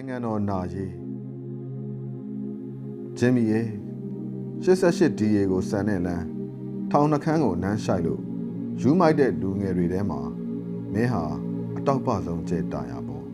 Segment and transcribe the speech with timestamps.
[0.00, 0.92] နိုင်ငံတော်နာရေး
[3.18, 3.66] ဂျင်မီရဲ့
[4.64, 6.26] 88 DA ကိုစံတဲ့လမ်း
[6.90, 8.22] ထောင်နှခမ်းကိုနမ်းဆိုင်လို့
[8.80, 10.20] ယူမိုက်တဲ့လူငယ်တွေထဲမှာ
[10.92, 11.24] မင်းဟာ
[11.76, 13.26] အတောက်ပဆုံးကျဲတာရပေါ့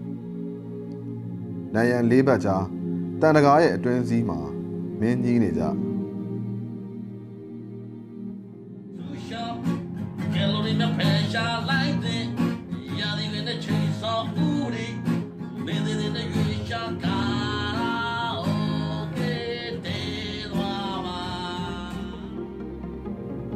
[1.74, 2.64] နိုင်ရန်လေးဘက်ကြား
[3.20, 4.38] တန်တကားရဲ့အတွင်းစည်းမှာ
[5.00, 5.62] မင်းကြီးနေကြ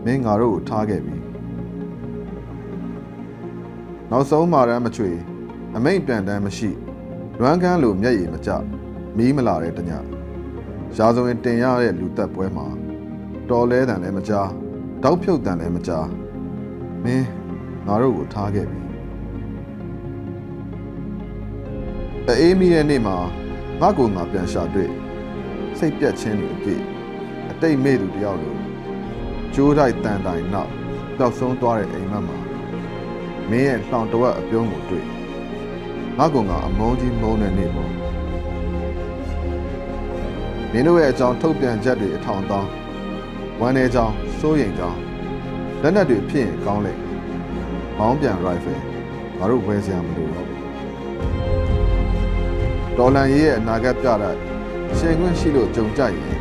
[0.09, 1.17] မင်းငါတို့ကိုထားခဲ့ပြီ
[4.11, 5.11] နောက်ဆုံးမာရမ်းမချွေ
[5.77, 6.71] အမိတ်ပြန်တမ်းမရှိ
[7.39, 8.51] လွမ်းကန်းလိုမျက်ရည်မကျ
[9.17, 9.91] မီးမလာတဲ့တည
[10.97, 12.67] ရာဇဝင်တင်ရတဲ့လူသက်ပွဲမှာ
[13.51, 14.49] တော်လဲတန်လည်းမကြား
[15.03, 16.09] တောက်ဖြုတ်တန်လည်းမကြား
[17.05, 17.27] မင်း
[17.87, 18.81] ငါတို့ကိုထားခဲ့ပြီ
[22.41, 23.17] အေးမီရဲ့နေ့မှာ
[23.81, 24.91] ငါ့ကိုငါပြန်ရှာတွေ့
[25.79, 26.83] စိတ်ပြက်ခြင်းတွေအပြည့်
[27.51, 28.57] အတိတ်မေ့သူတယောက်လို
[29.55, 30.73] ကျိုးတိုက်တန်တိုင်နောက်
[31.17, 32.39] ပျောက်ဆုံးသွားတဲ့အိမ်မက်မှာ
[33.51, 35.07] မင်းရဲ့တောင်တဝက်အပြုံးကိုတွေ့
[36.19, 37.93] ငါကောင်ကအမုန်းကြီးမုန်းတဲ့နေ့ပေါ့
[40.73, 42.71] မင်းတို့ရဲ့အကြောင်းထုတ်ပြန်ချက်တွေအထောင်တောင်း
[43.61, 45.01] ဝမ်းနေကြောင်းစိုးရိမ်ကြောင်း
[45.83, 46.93] လက်နက်တွေဖြစ်ရင်ကောင်းလေ
[47.99, 48.81] မောင်းပြန် rifle
[49.39, 50.63] ငါတို့ဝယ်စရာမလိုတော့ဘူး
[52.99, 54.35] တော်လန်ရေးရဲ့အနာဂတ်ပြတဲ့
[54.99, 56.39] ရှင်ခွင့်ရှိလို့ကြုံကြရင်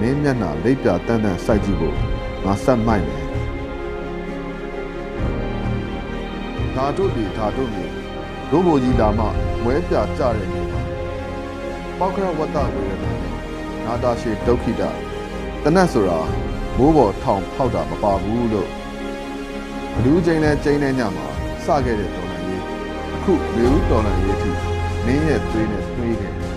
[0.00, 2.07] မင်းမျက်နှာလိပ်ပြတန်းတန်းစိုက်ကြည့်ဖို့
[2.48, 3.26] ငါဆက်မိုက်မယ်
[6.74, 7.86] ဓာတုတွေဓာတုတွေ
[8.50, 9.24] ဒုဘိုလ်ကြီးလာမှ
[9.62, 10.82] မွဲပြကြတဲ့နေ့မှာ
[11.98, 13.12] ပောက်ကရဝတ္တဝေရနာ
[13.84, 14.82] နာတာရှိဒုက္ခိတ
[15.62, 16.18] တနတ်ဆိုတာ
[16.76, 18.70] မိုးပေါ်ထောင်ဖောက်တာမပါဘူးလို့
[19.94, 21.28] ဘလူးချင်းနဲ့ချင်းနဲ့ညမှာ
[21.64, 22.62] စခဲ့တဲ့တော်လန်ကြီး
[23.14, 24.50] အခုမေဦးတော်လန်ကြီးအထိ
[25.04, 26.56] မင်းရဲ့သွေးနဲ့သွေးခဲ့တယ်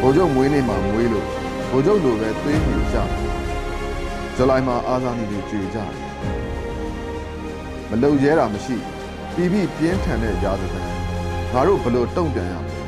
[0.00, 1.26] ဘိုလ်ချုပ်မွေးနေ့မှာမွေးလို့
[1.70, 3.27] ဘိုလ်ချုပ်လိုပဲသွေးမြူကြတယ်
[4.40, 5.92] ဇူလိုင်မှာအာဇာနည်တွေကြွေကြတယ်
[7.90, 8.76] မလုံရဲတာမရှိ
[9.34, 10.82] ပြီးပြီးပြင်းထန်တဲ့ရာဇသံ
[11.52, 12.80] ငါတို့ဘလို့တုံ့ပြန်ရမလဲ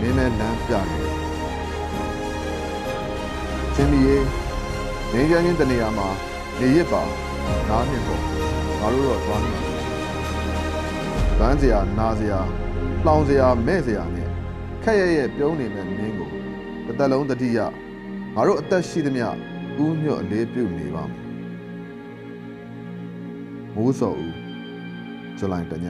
[0.00, 1.14] မင်းနဲ့လမ်းပြနေတယ်
[3.74, 4.16] ချင်းမီရေ
[5.12, 6.08] နေကြချင်းတနေရာမှာ
[6.60, 7.02] နေရစ်ပါ
[7.68, 8.22] နားနှစ်ပေါ့
[8.80, 9.64] ငါတို့တော့သွားနေတယ်
[11.38, 12.40] ဗန်းစရာနာစရာ
[13.06, 14.28] လောင်စရာမဲ့စရာနဲ့
[14.82, 16.30] ခက်ရရဲ့ပြုံးနေမဲ့မင်းကို
[16.86, 17.58] တစ်သက်လုံးတတိယ
[18.34, 19.28] ငါတို့အသက်ရှိသမျှ
[19.84, 21.24] ဥညွတ်အလေးပြုနေပါမယ်
[23.74, 24.34] မိုးစော်ဦး
[25.38, 25.86] ဇူလိုင်တည